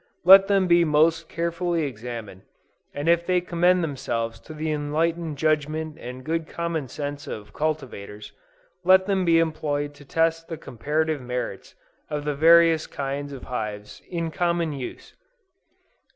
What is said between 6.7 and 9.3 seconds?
sense of cultivators, let them